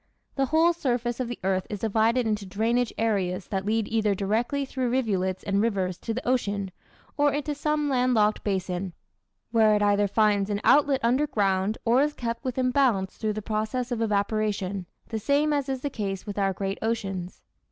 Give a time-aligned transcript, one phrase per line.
[0.33, 4.65] The whole surface of the earth is divided into drainage areas that lead either directly
[4.65, 6.71] through rivulets and rivers to the ocean,
[7.17, 8.93] or into some land locked basin,
[9.51, 13.43] where it either finds an outlet under ground or is kept within bounds through the
[13.43, 17.43] process of evaporation, the same as is the case with our great oceans.